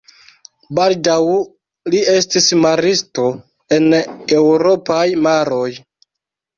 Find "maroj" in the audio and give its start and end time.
5.31-5.71